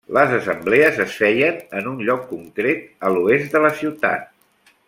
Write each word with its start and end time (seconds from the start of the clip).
Les 0.17 0.31
assemblees 0.35 0.97
es 1.03 1.17
feien 1.23 1.59
en 1.81 1.91
un 1.91 2.01
lloc 2.09 2.25
concret 2.33 2.83
a 3.11 3.15
l'oest 3.17 3.55
de 3.57 3.63
la 3.67 3.75
ciutat. 3.83 4.29